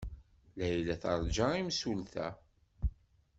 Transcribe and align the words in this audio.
Layla 0.57 0.95
teṛja 1.01 1.47
imsulta. 1.61 2.27